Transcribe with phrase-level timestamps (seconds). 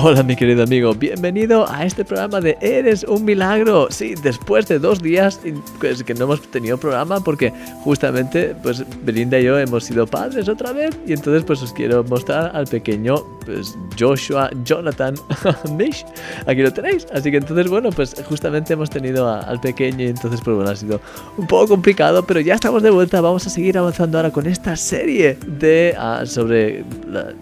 [0.00, 3.88] Hola mi querido amigo, bienvenido a este programa de Eres un milagro.
[3.90, 5.40] Sí, después de dos días
[5.80, 7.52] pues, que no hemos tenido programa porque
[7.82, 12.04] justamente pues Belinda y yo hemos sido padres otra vez y entonces pues os quiero
[12.04, 15.16] mostrar al pequeño pues, Joshua Jonathan
[15.76, 16.06] Mish.
[16.46, 17.04] Aquí lo tenéis.
[17.12, 20.76] Así que entonces bueno pues justamente hemos tenido al pequeño y entonces pues bueno ha
[20.76, 21.00] sido
[21.36, 23.20] un poco complicado pero ya estamos de vuelta.
[23.20, 26.84] Vamos a seguir avanzando ahora con esta serie de ah, sobre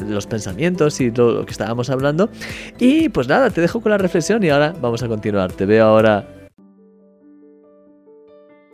[0.09, 2.31] los pensamientos y lo que estábamos hablando.
[2.79, 5.53] Y pues nada, te dejo con la reflexión y ahora vamos a continuar.
[5.53, 6.29] Te veo ahora.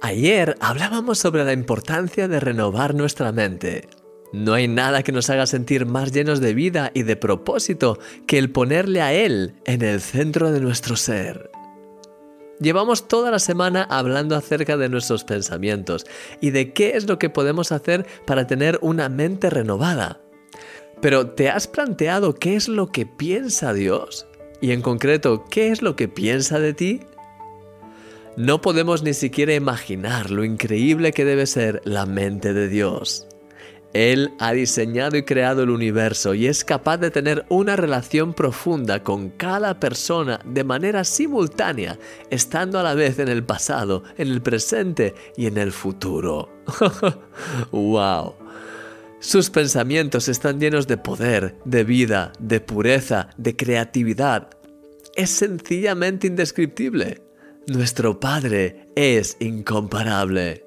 [0.00, 3.88] Ayer hablábamos sobre la importancia de renovar nuestra mente.
[4.32, 8.38] No hay nada que nos haga sentir más llenos de vida y de propósito que
[8.38, 11.50] el ponerle a Él en el centro de nuestro ser.
[12.58, 16.06] Llevamos toda la semana hablando acerca de nuestros pensamientos
[16.40, 20.20] y de qué es lo que podemos hacer para tener una mente renovada.
[21.02, 24.28] Pero ¿te has planteado qué es lo que piensa Dios?
[24.60, 27.00] Y en concreto, ¿qué es lo que piensa de ti?
[28.36, 33.26] No podemos ni siquiera imaginar lo increíble que debe ser la mente de Dios.
[33.94, 39.02] Él ha diseñado y creado el universo y es capaz de tener una relación profunda
[39.02, 41.98] con cada persona de manera simultánea,
[42.30, 46.48] estando a la vez en el pasado, en el presente y en el futuro.
[47.72, 48.41] ¡Wow!
[49.22, 54.48] Sus pensamientos están llenos de poder, de vida, de pureza, de creatividad.
[55.14, 57.22] Es sencillamente indescriptible.
[57.68, 60.66] Nuestro Padre es incomparable.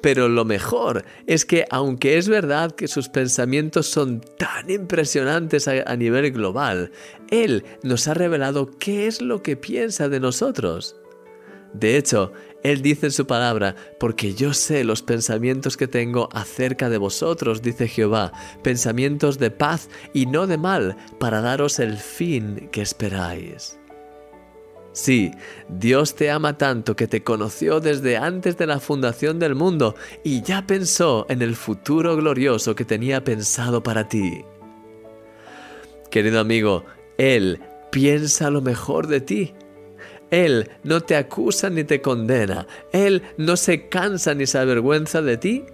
[0.00, 5.96] Pero lo mejor es que aunque es verdad que sus pensamientos son tan impresionantes a,
[5.96, 6.92] nivel global,
[7.30, 10.96] Él nos ha revelado qué es lo que piensa de nosotros.
[11.74, 12.32] De hecho,
[12.64, 17.60] Él dice en su palabra, porque yo sé los pensamientos que tengo acerca de vosotros,
[17.60, 18.32] dice Jehová,
[18.62, 23.78] pensamientos de paz y no de mal, para daros el fin que esperáis.
[24.92, 25.32] Sí,
[25.68, 30.40] Dios te ama tanto que te conoció desde antes de la fundación del mundo y
[30.40, 34.42] ya pensó en el futuro glorioso que tenía pensado para ti.
[36.10, 36.84] Querido amigo,
[37.18, 37.60] Él
[37.90, 39.54] piensa lo mejor de ti
[40.34, 42.66] él no te acusa ni te condena.
[42.92, 45.64] Él no se cansa ni se avergüenza de ti.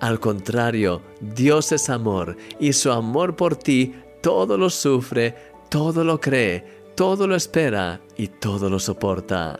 [0.00, 5.34] Al contrario, Dios es amor y su amor por ti todo lo sufre,
[5.70, 6.64] todo lo cree,
[6.94, 9.58] todo lo espera y todo lo soporta.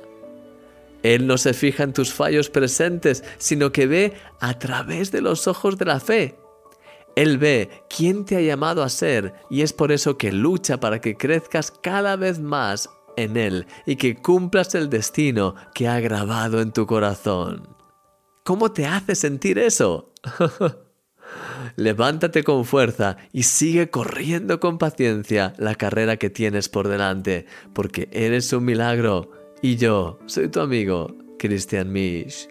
[1.03, 5.49] Él no se fija en tus fallos presentes, sino que ve a través de los
[5.49, 6.37] ojos de la fe.
[7.17, 11.01] Él ve quién te ha llamado a ser y es por eso que lucha para
[11.01, 16.61] que crezcas cada vez más en Él y que cumplas el destino que ha grabado
[16.61, 17.69] en tu corazón.
[18.45, 20.12] ¿Cómo te hace sentir eso?
[21.77, 28.09] Levántate con fuerza y sigue corriendo con paciencia la carrera que tienes por delante, porque
[28.12, 29.31] eres un milagro
[29.62, 32.49] y yo soy tu amigo, Christian Misch.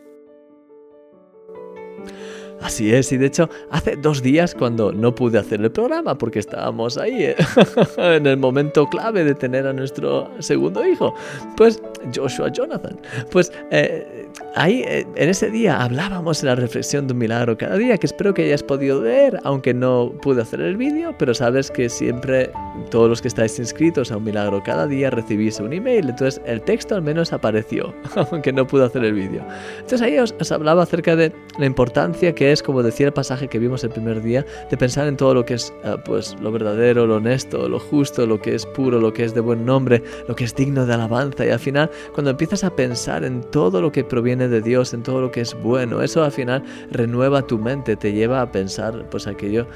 [2.62, 6.40] Así es, y de hecho, hace dos días cuando no pude hacer el programa porque
[6.40, 7.36] estábamos ahí ¿eh?
[7.98, 11.16] en el momento clave de tener a nuestro segundo hijo,
[11.58, 11.82] pues
[12.16, 13.00] Joshua Jonathan,
[13.32, 17.78] pues eh, ahí eh, en ese día hablábamos en la reflexión de un milagro cada
[17.78, 21.72] día que espero que hayas podido ver, aunque no pude hacer el vídeo, pero sabes
[21.72, 22.52] que siempre
[22.90, 26.62] todos los que estáis inscritos a un milagro cada día recibís un email, entonces el
[26.62, 27.94] texto al menos apareció,
[28.32, 29.44] aunque no pude hacer el vídeo.
[29.76, 33.48] Entonces ahí os, os hablaba acerca de la importancia que es, como decía el pasaje
[33.48, 36.52] que vimos el primer día, de pensar en todo lo que es eh, pues, lo
[36.52, 40.04] verdadero, lo honesto, lo justo, lo que es puro, lo que es de buen nombre,
[40.28, 41.46] lo que es digno de alabanza.
[41.46, 45.04] Y al final, cuando empiezas a pensar en todo lo que proviene de Dios, en
[45.04, 49.06] todo lo que es bueno, eso al final renueva tu mente, te lleva a pensar
[49.10, 49.68] pues aquello,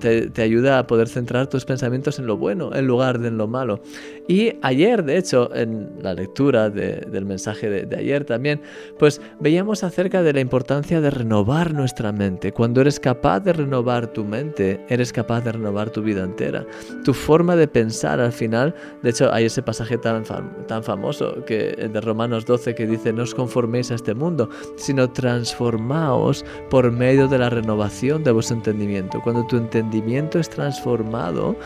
[0.00, 3.46] te, ayuda a poder centrar tus pensamientos en lo bueno en lugar de en lo
[3.46, 3.80] malo.
[4.26, 8.60] Y ayer, de hecho, en la lectura del mensaje de, de ayer también,
[8.98, 12.52] pues veíamos acerca de la importancia de renovar nuestra mente.
[12.52, 16.66] Cuando eres capaz de renovar tu mente, eres capaz de renovar tu vida entera.
[17.04, 20.24] Tu forma de pensar al final, de hecho hay ese pasaje tan,
[20.66, 25.10] tan famoso que, de Romanos 12 que dice, no os conforméis a este mundo, sino
[25.10, 29.20] transformaos por medio de la renovación de vuestro entendimiento.
[29.22, 31.56] Cuando tu entendimiento es transformado,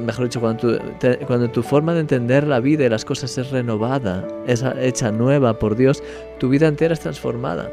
[0.00, 3.50] mejor dicho, cuando tu, cuando tu forma de entender la vida y las cosas es
[3.50, 6.02] renovada, es hecha nueva por Dios,
[6.38, 7.70] tu vida entera es transformada.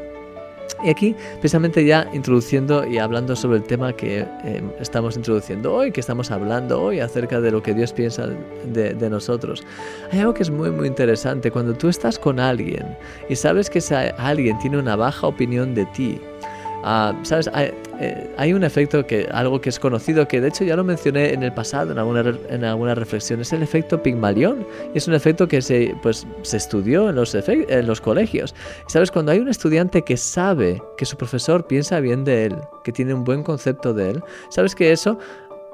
[0.84, 5.90] Y aquí, precisamente ya introduciendo y hablando sobre el tema que eh, estamos introduciendo hoy,
[5.90, 9.64] que estamos hablando hoy acerca de lo que Dios piensa de, de, nosotros,
[10.12, 11.50] hay algo que es muy, muy interesante.
[11.50, 12.96] Cuando tú estás con alguien
[13.28, 16.20] y sabes que ese alguien tiene una baja opinión de ti,
[16.84, 17.50] Ah, ¿Sabes?
[18.00, 21.32] Eh, hay, un efecto que, algo que es conocido, que de hecho ya lo mencioné
[21.32, 24.66] en el pasado, en alguna, en alguna reflexión, es el efecto Pigmalión.
[24.94, 28.54] Es un efecto que se, pues, se estudió en los, en los colegios.
[28.86, 29.10] ¿Sabes?
[29.10, 33.12] Cuando hay un estudiante que sabe que su profesor piensa bien de él, que tiene
[33.14, 35.18] un buen concepto de él, ¿sabes que eso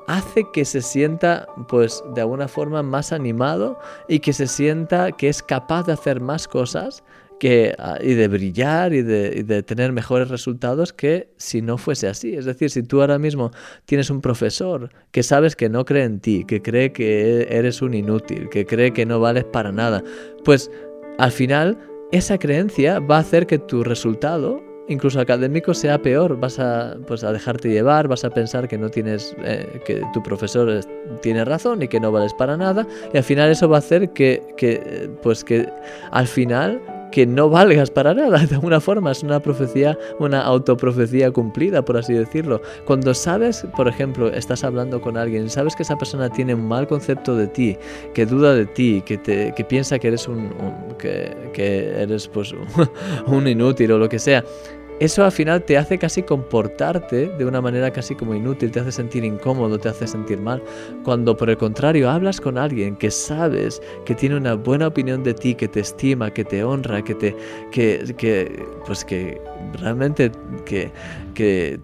[0.07, 3.79] hace que se sienta pues de alguna forma más animado
[4.09, 7.03] y que se sienta que es capaz de hacer más cosas
[7.39, 12.35] que, ah, y de brillar y de, tener mejores resultados que si no fuese así.
[12.35, 13.51] Es decir, si tú ahora mismo
[13.85, 17.95] tienes un profesor que sabes que no cree en ti, que cree que eres un
[17.95, 20.03] inútil, que cree que no vales para nada,
[20.45, 20.71] pues
[21.19, 21.79] al final
[22.13, 27.25] esa creencia va a hacer que tu resultado incluso académico sea peor, vas a, pues,
[27.25, 30.81] a dejarte llevar, vas a pensar que no tienes, eh, que tu profesor
[31.23, 34.11] tiene razón y que no vales para nada, y al final eso va a hacer
[34.11, 35.69] que, que pues que
[36.11, 36.81] al final
[37.15, 38.39] que no valgas para nada.
[38.47, 42.61] De alguna forma es una profecía, una autoprofecía cumplida, por así decirlo.
[42.87, 46.89] Cuando sabes, por ejemplo, estás hablando con alguien, sabes que esa persona tiene un mal
[46.89, 47.79] concepto de ti,
[48.15, 50.51] que duda de ti, que, te, que piensa que eres un,
[50.99, 52.53] que, que, eres pues
[53.29, 54.45] un inútil o lo que sea
[55.01, 58.93] eso al final te hace casi comportarte de una manera casi como inútil, te hace
[58.93, 60.63] sentir incómodo, te hace sentir mal.
[61.03, 65.35] Cuando por el contrario hablas con alguien que sabes que tiene una buena opinión de
[65.35, 67.37] ti, que te estima, que te honra, que te
[67.73, 69.41] que, que pues que
[69.81, 70.31] realmente
[70.65, 70.93] que,
[71.35, 71.81] que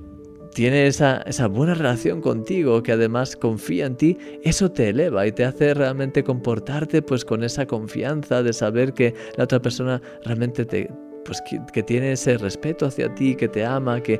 [0.54, 5.32] tiene esa, esa, buena relación contigo, que además confía en ti, eso te eleva y
[5.32, 10.64] te hace realmente comportarte pues con esa confianza de saber que la otra persona realmente
[10.64, 10.90] te,
[11.24, 14.18] pues que, tiene ese respeto hacia ti, que te ama, que,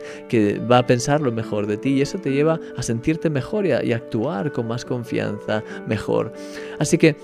[0.71, 3.73] va a pensar lo mejor de ti y eso te lleva a sentirte mejor y
[3.73, 6.33] a, actuar con más confianza mejor.
[6.79, 7.17] Así que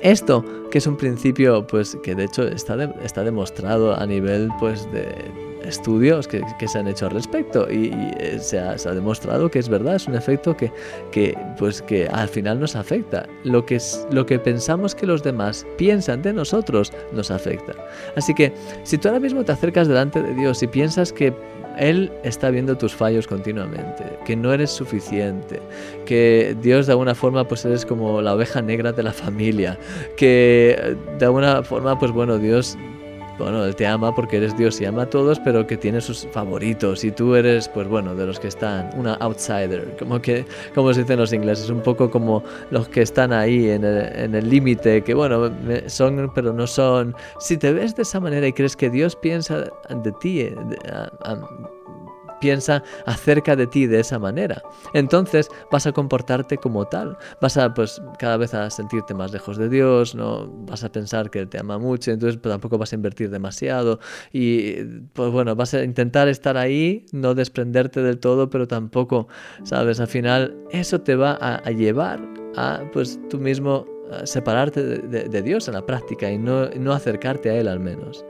[0.00, 4.90] esto, que es un principio, pues que de hecho está, está demostrado a nivel pues
[4.92, 5.14] de
[5.66, 9.96] estudios que, se han hecho al respecto y, eh, se, ha, demostrado que es verdad,
[9.96, 10.72] es un efecto que,
[11.10, 13.26] que, pues que al final nos afecta.
[13.44, 17.72] Lo que, es, lo que pensamos que los demás piensan de nosotros nos afecta.
[18.16, 21.32] Así que si tú ahora mismo te acercas delante de Dios y piensas que
[21.78, 25.60] él está viendo tus fallos continuamente, que no eres suficiente,
[26.06, 29.78] que Dios de alguna forma pues eres como la oveja negra de la familia,
[30.16, 32.76] que de alguna forma pues bueno, Dios
[33.38, 36.26] bueno, Él te ama porque eres Dios y ama a todos, pero que tiene sus
[36.32, 40.44] favoritos y tú eres, pues bueno, de los que están, una outsider, como que,
[40.74, 44.48] como se dice en los ingleses, un poco como los que están ahí en el
[44.48, 45.50] límite, que bueno,
[45.86, 47.14] son, pero no son.
[47.38, 50.56] Si te ves de esa manera y crees que Dios piensa de ti, eh,
[52.44, 54.62] piensa acerca de ti de esa manera.
[54.92, 57.16] Entonces vas a comportarte como tal.
[57.40, 61.30] Vas a, pues, cada vez a sentirte más lejos de Dios, no vas a pensar
[61.30, 63.98] que Él te ama mucho, entonces pues, tampoco vas a invertir demasiado.
[64.30, 64.74] Y,
[65.14, 69.26] pues bueno, vas a intentar estar ahí, no desprenderte del todo, pero tampoco,
[69.62, 70.00] ¿sabes?
[70.00, 72.20] Al final, eso te va a, llevar
[72.56, 73.86] a, pues, tú mismo
[74.24, 78.22] separarte de, Dios en la práctica y no, no acercarte a Él al menos.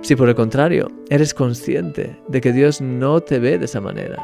[0.00, 4.16] Si por el contrario eres consciente de que Dios no te ve de esa manera,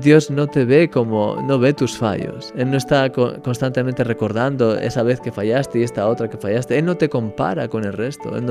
[0.00, 2.52] Dios no te ve como, no ve tus fallos.
[2.56, 6.78] Él no está constantemente recordando esa vez que fallaste y esta otra que fallaste.
[6.78, 8.36] Él no te compara con el resto.
[8.36, 8.44] Él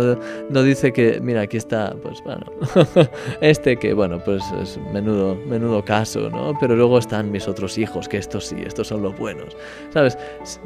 [0.50, 2.46] no, dice que, mira, aquí está, pues bueno,
[3.42, 6.54] este que, bueno, pues es menudo, menudo caso, ¿no?
[6.62, 9.58] Pero luego están mis otros hijos, que estos sí, estos son los buenos.
[9.90, 10.18] ¿Sabes?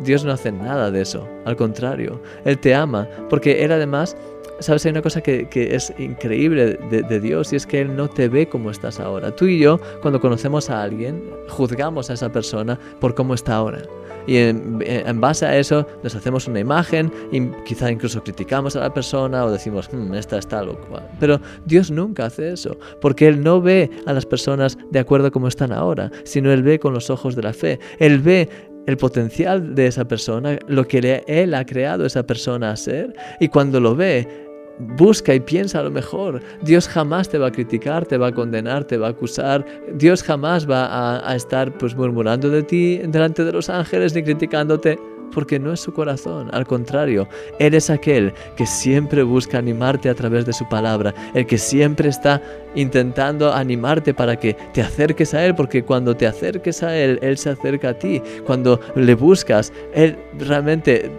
[0.04, 1.28] Dios no hace nada de eso.
[1.46, 4.16] Al contrario, Él te ama porque Él además
[4.60, 8.28] Sabes, hay una cosa que, es increíble de, Dios y es que Él no te
[8.28, 9.36] ve como estás ahora.
[9.36, 13.82] Tú y yo, cuando conocemos a alguien, juzgamos a esa persona por cómo está ahora.
[14.26, 18.94] Y en, base a eso nos hacemos una imagen y quizá incluso criticamos a la
[18.94, 21.08] persona o decimos, hmm, esta está loca.
[21.20, 25.48] Pero Dios nunca hace eso, porque Él no ve a las personas de acuerdo como
[25.48, 27.80] están ahora, sino Él ve con los ojos de la fe.
[28.00, 28.50] Él ve
[28.88, 33.50] el potencial de esa persona, lo que Él ha creado esa persona a ser, y
[33.50, 34.47] cuando lo ve,
[34.80, 36.42] busca y piensa a lo mejor.
[36.62, 39.66] Dios jamás te va a criticar, te va a condenar, te va a acusar.
[39.94, 45.00] Dios jamás va a, estar pues murmurando de ti delante de los ángeles ni criticándote.
[45.34, 47.28] Porque no es su corazón, al contrario,
[47.60, 52.42] eres aquel que siempre busca animarte a través de su palabra, el que siempre está
[52.76, 57.38] intentando animarte para que te acerques a Él, porque cuando te acerques a Él, Él
[57.38, 61.12] se acerca a ti, cuando le buscas, Él realmente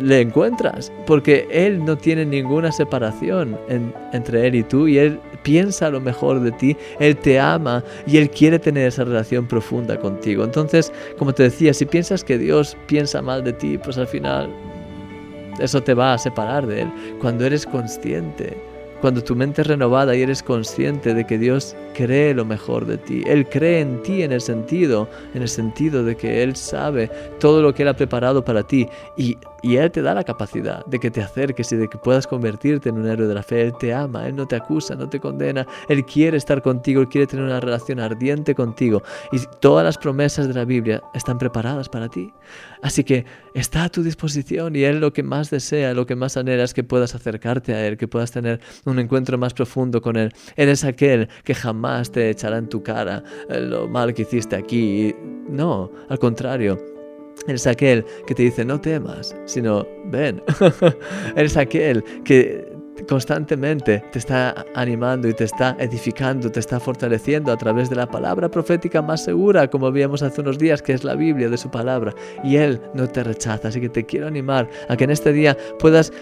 [0.00, 3.58] le encuentras, porque Él no tiene ninguna separación
[4.12, 8.18] entre Él y tú, y Él piensa lo mejor de ti, Él te ama y
[8.18, 10.44] Él quiere tener esa relación profunda contigo.
[10.44, 14.50] Entonces, como te decía, si piensas que Dios piensa mal de ti, pues al final
[15.60, 16.92] eso te va a separar de Él.
[17.20, 18.56] Cuando eres consciente
[19.00, 22.98] cuando tu mente es renovada y eres consciente de que Dios cree lo mejor de
[22.98, 23.22] ti.
[23.26, 27.08] Él cree en ti en el sentido, en el sentido de que Él sabe
[27.38, 30.84] todo lo que Él ha preparado para ti y, y Él te da la capacidad
[30.86, 33.62] de que te acerques y de que puedas convertirte en un héroe de la fe.
[33.62, 35.66] Él te ama, Él no te acusa, no te condena.
[35.88, 39.02] Él quiere estar contigo, Él quiere tener una relación ardiente contigo.
[39.32, 42.32] Y todas las promesas de la Biblia están preparadas para ti.
[42.82, 43.24] Así que
[43.54, 46.74] está a tu disposición y Él lo que más desea, lo que más anhela es
[46.74, 50.32] que puedas acercarte a Él, que puedas tener un encuentro más profundo con Él.
[50.56, 54.56] Él es aquel que jamás te echará en tu cara eh, lo mal que hiciste
[54.56, 55.14] aquí.
[55.48, 56.78] No, al contrario,
[57.46, 60.42] él es aquel que te dice no temas, sino ven.
[61.36, 67.52] Él es aquel que constantemente te está animando y te está edificando, te está fortaleciendo
[67.52, 71.04] a través de la palabra profética más segura, como vimos hace unos días, que es
[71.04, 72.14] la Biblia de su palabra.
[72.42, 73.68] Y Él no te rechaza.
[73.68, 76.12] Así que te quiero animar a que en este día puedas,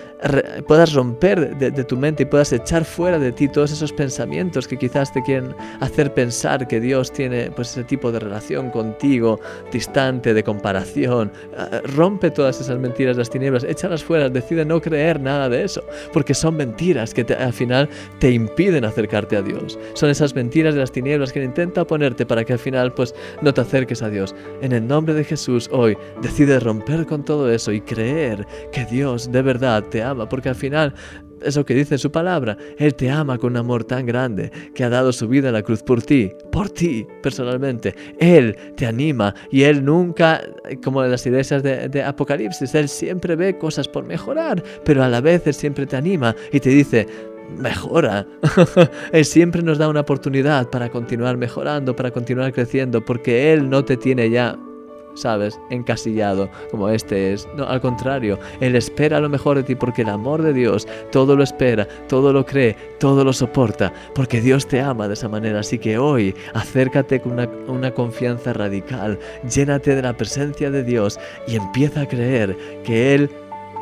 [0.66, 4.76] puedas romper de, tu mente y puedas echar fuera de ti todos esos pensamientos que
[4.76, 9.40] quizás te quieren hacer pensar que Dios tiene pues ese tipo de relación contigo,
[9.72, 11.30] distante, de comparación.
[11.56, 15.82] Ah, rompe todas esas mentiras, las tinieblas, échalas fuera, decide no creer nada de eso,
[16.12, 19.78] porque son mentiras mentiras que al final te impiden acercarte a Dios.
[19.94, 23.54] Son esas mentiras de las tinieblas que intenta ponerte para que al final pues no
[23.54, 24.34] te acerques a Dios.
[24.60, 29.30] En el nombre de Jesús hoy decide romper con todo eso y creer que Dios
[29.30, 30.94] de verdad te ama, porque al final
[31.42, 32.56] eso que dice su palabra.
[32.78, 35.62] Él te ama con un amor tan grande que ha dado su vida en la
[35.62, 37.94] cruz por ti, por ti personalmente.
[38.18, 40.40] Él te anima y Él nunca,
[40.82, 45.08] como en las iglesias de, de, Apocalipsis, Él siempre ve cosas por mejorar, pero a
[45.08, 47.06] la vez Él siempre te anima y te dice,
[47.58, 48.26] mejora.
[49.12, 53.84] él siempre nos da una oportunidad para continuar mejorando, para continuar creciendo, porque Él no
[53.84, 54.58] te tiene ya
[55.16, 55.58] ¿sabes?
[55.70, 57.48] Encasillado como este es.
[57.56, 61.36] No, al contrario, Él espera lo mejor de ti porque el amor de Dios todo
[61.36, 65.60] lo espera, todo lo cree, todo lo soporta, porque Dios te ama de esa manera.
[65.60, 69.18] Así que hoy acércate con una, una confianza radical,
[69.50, 73.30] llénate de la presencia de Dios y empieza a creer que Él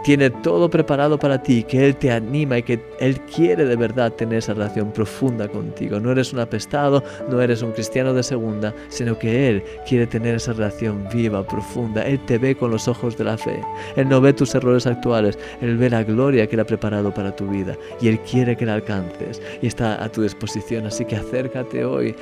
[0.04, 4.12] tiene todo preparado para ti, que Él te anima y que Él quiere de verdad
[4.12, 5.98] tener esa relación profunda contigo.
[5.98, 10.36] No eres un apestado, no eres un cristiano de segunda, sino que Él quiere tener
[10.36, 12.06] esa relación viva, profunda.
[12.06, 13.58] Él te ve con los ojos de la fe.
[13.96, 17.34] Él no ve tus errores actuales, Él ve la gloria que Él ha preparado para
[17.34, 20.84] tu vida y Él quiere que la alcances y está a tu disposición.
[20.84, 22.14] Así que acércate hoy,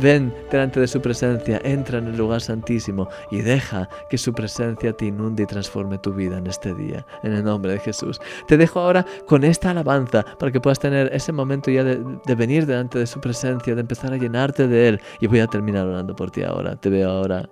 [0.00, 4.94] ven delante de su presencia, entra en el lugar santísimo y deja que su presencia
[4.94, 8.20] te inunde y transforme tu vida en este día en el nombre de Jesús.
[8.46, 12.34] Te dejo ahora con esta alabanza para que puedas tener ese momento ya de, de
[12.34, 15.00] venir delante de su presencia, de empezar a llenarte de Él.
[15.20, 16.76] Y voy a terminar orando por ti ahora.
[16.76, 17.48] Te veo ahora.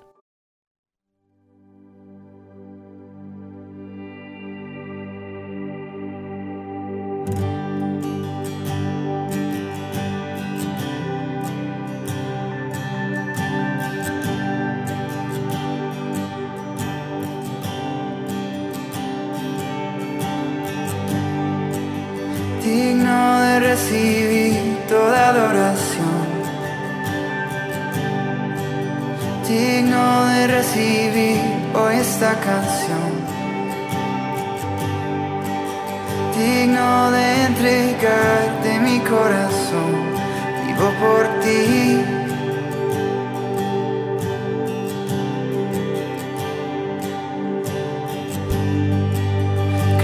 [37.53, 39.93] Entregarte mi corazón.
[40.67, 42.03] Vivo por ti.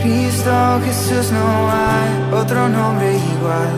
[0.02, 3.76] Cristo Jesús no hay otro nombre igual.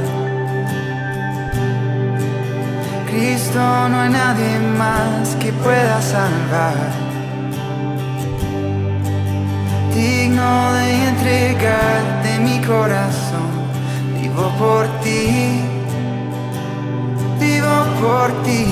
[3.11, 3.61] Cristo
[3.91, 7.11] no hay nadie más que pueda salvar.
[9.95, 13.30] Digno de entregarte mi corazón,
[14.31, 15.63] vivo por ti,
[17.39, 18.70] vivo por ti.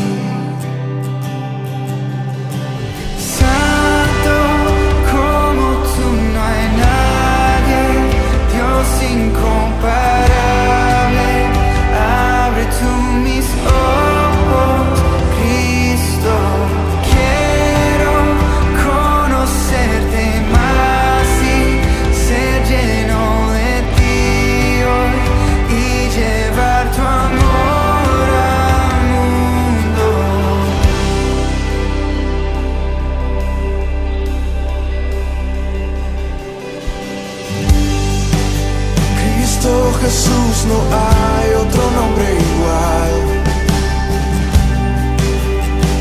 [40.67, 43.15] No hay otro nombre igual.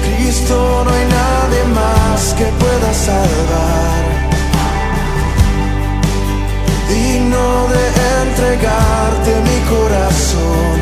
[0.06, 4.06] Cristo no hay nadie más que pueda salvar.
[6.90, 7.84] Digno de
[8.24, 10.77] entregarte mi corazón,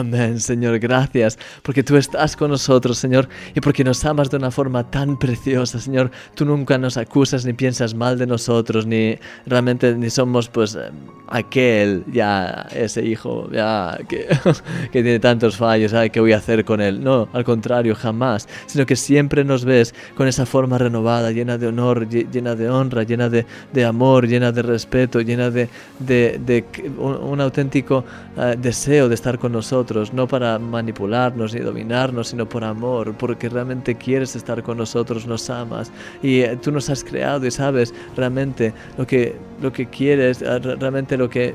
[0.00, 4.50] Amén, Señor, gracias, porque tú estás con nosotros, Señor, y porque nos amas de una
[4.50, 6.10] forma tan preciosa, Señor.
[6.34, 10.90] Tú nunca nos acusas ni piensas mal de nosotros, ni realmente ni somos, pues, eh,
[11.28, 14.26] aquel, ya, ese hijo, ya, que,
[14.92, 17.04] que tiene tantos fallos, ¿qué voy a hacer con él?
[17.04, 21.66] No, al contrario, jamás, sino que siempre nos ves con esa forma renovada, llena de
[21.66, 26.64] honor, lle- llena de honra, llena de, de amor, llena de respeto, llena de, de,
[26.98, 28.04] un auténtico
[28.38, 29.80] eh, deseo de estar con nosotros,
[30.14, 35.50] no para manipularnos ni dominarnos, sino por amor, porque realmente quieres estar con nosotros, nos
[35.50, 35.90] amas
[36.22, 40.58] y eh, tú nos has creado y sabes realmente lo que, lo que quieres, eh,
[40.58, 41.48] re- realmente lo que...
[41.48, 41.54] eh,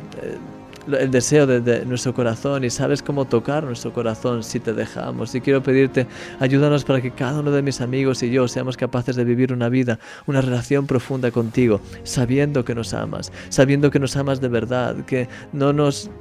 [0.86, 5.34] el deseo de, de nuestro corazón y sabes cómo tocar nuestro corazón si te dejamos.
[5.34, 6.06] Y quiero pedirte,
[6.40, 9.68] ayúdanos para que cada uno de mis amigos y yo seamos capaces de vivir una
[9.68, 14.96] vida, una relación profunda contigo, sabiendo que nos amas, sabiendo que nos amas de verdad,
[15.08, 16.12] que no nos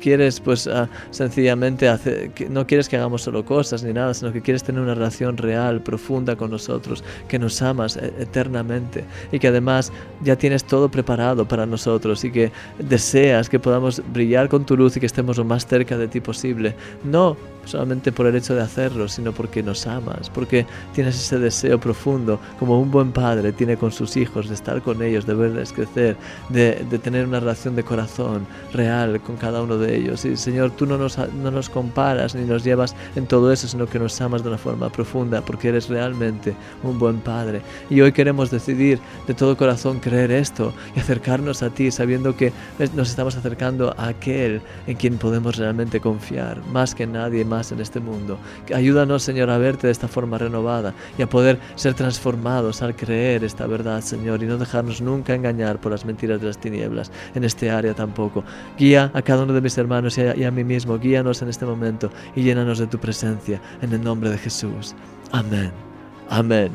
[0.00, 4.32] quieres pues ah, sencillamente hacer, que no quieres que hagamos solo cosas ni nada, sino
[4.32, 9.38] que quieres tener una relación real, profunda con nosotros, que nos amas eh, eternamente y
[9.38, 14.64] que además ya tienes todo preparado para nosotros y que deseas que podamos brillar con
[14.64, 16.74] tu luz y que estemos lo más cerca de ti posible.
[17.04, 17.36] No
[17.68, 22.40] solamente por el hecho de hacerlo, sino porque nos amas, porque tienes ese deseo profundo,
[22.58, 26.16] como un buen padre tiene con sus hijos, de estar con ellos, de verles crecer,
[26.48, 30.24] de, de tener una relación de corazón real con cada uno de ellos.
[30.24, 33.86] Y Señor, tú no nos, no nos comparas ni nos llevas en todo eso, sino
[33.86, 37.62] que nos amas de una forma profunda porque eres realmente un buen Padre.
[37.90, 42.52] Y hoy queremos decidir de todo corazón creer esto y acercarnos a ti sabiendo que
[42.94, 48.00] nos estamos acercando a aquel en quien podemos realmente confiar, más que nadie en este
[48.00, 48.38] mundo.
[48.74, 53.44] Ayúdanos, Señor, a verte de esta forma renovada y a poder ser transformados al creer
[53.44, 57.44] esta verdad, Señor, y no dejarnos nunca engañar por las mentiras de las tinieblas en
[57.44, 58.44] este área tampoco.
[58.78, 61.48] Guía a cada uno de mis hermanos y a, y a mí mismo, guíanos en
[61.48, 64.94] este momento y llénanos de tu presencia en el nombre de Jesús.
[65.32, 65.87] Amén.
[66.28, 66.70] Amén.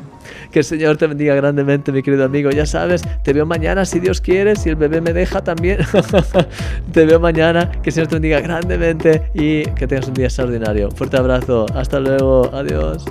[0.50, 2.50] Que el Señor te bendiga grandemente, mi querido amigo.
[2.50, 5.78] Ya sabes, te veo mañana si Dios quiere, si el bebé me deja también.
[6.92, 7.70] te veo mañana.
[7.82, 10.90] Que el Señor te bendiga grandemente y que tengas un día extraordinario.
[10.90, 11.66] Fuerte abrazo.
[11.74, 12.50] Hasta luego.
[12.54, 13.04] Adiós.